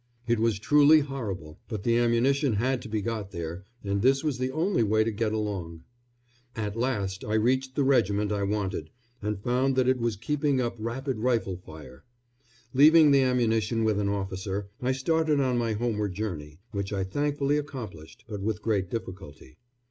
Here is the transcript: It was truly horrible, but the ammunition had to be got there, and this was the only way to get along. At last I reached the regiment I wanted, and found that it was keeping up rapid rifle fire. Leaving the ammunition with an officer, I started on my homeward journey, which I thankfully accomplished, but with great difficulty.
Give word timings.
It 0.27 0.39
was 0.39 0.57
truly 0.57 1.01
horrible, 1.01 1.59
but 1.69 1.83
the 1.83 1.99
ammunition 1.99 2.53
had 2.53 2.81
to 2.81 2.89
be 2.89 3.03
got 3.03 3.29
there, 3.29 3.65
and 3.83 4.01
this 4.01 4.23
was 4.23 4.39
the 4.39 4.49
only 4.49 4.81
way 4.81 5.03
to 5.03 5.11
get 5.11 5.31
along. 5.31 5.83
At 6.55 6.75
last 6.75 7.23
I 7.23 7.35
reached 7.35 7.75
the 7.75 7.83
regiment 7.83 8.31
I 8.31 8.41
wanted, 8.41 8.89
and 9.21 9.37
found 9.43 9.75
that 9.75 9.87
it 9.87 9.99
was 9.99 10.15
keeping 10.15 10.59
up 10.59 10.73
rapid 10.79 11.19
rifle 11.19 11.55
fire. 11.57 12.03
Leaving 12.73 13.11
the 13.11 13.21
ammunition 13.21 13.83
with 13.83 13.99
an 13.99 14.09
officer, 14.09 14.69
I 14.81 14.91
started 14.91 15.39
on 15.39 15.59
my 15.59 15.73
homeward 15.73 16.15
journey, 16.15 16.61
which 16.71 16.91
I 16.91 17.03
thankfully 17.03 17.59
accomplished, 17.59 18.25
but 18.27 18.41
with 18.41 18.63
great 18.63 18.89
difficulty. 18.89 19.59